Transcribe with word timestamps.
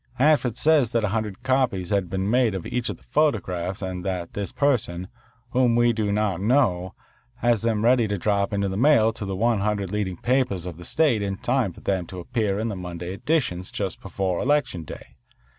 Hanford 0.15 0.57
says 0.57 0.93
that 0.93 1.03
a 1.03 1.09
hundred 1.09 1.43
copies 1.43 1.91
have 1.91 2.09
been 2.09 2.27
made 2.27 2.55
of 2.55 2.65
each 2.65 2.89
of 2.89 2.97
the 2.97 3.03
photographs 3.03 3.83
and 3.83 4.03
that 4.03 4.33
this 4.33 4.51
person, 4.51 5.09
whom 5.51 5.75
we 5.75 5.93
do 5.93 6.11
not 6.11 6.41
know, 6.41 6.95
has 7.35 7.61
them 7.61 7.85
ready 7.85 8.07
to 8.07 8.17
drop 8.17 8.51
into 8.51 8.67
the 8.67 8.75
mail 8.77 9.13
to 9.13 9.25
the 9.25 9.35
one 9.35 9.59
hundred 9.59 9.91
leading 9.91 10.17
papers 10.17 10.65
of 10.65 10.77
the 10.77 10.83
state 10.83 11.21
in 11.21 11.37
time 11.37 11.71
for 11.71 11.81
them 11.81 12.07
to 12.07 12.19
appear 12.19 12.57
in 12.57 12.67
the 12.67 12.75
Monday 12.75 13.13
editions 13.13 13.71
just 13.71 14.01
before 14.01 14.41
Election 14.41 14.81
Day. 14.85 15.17